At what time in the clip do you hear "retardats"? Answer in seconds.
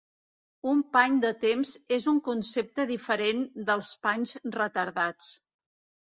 4.57-5.29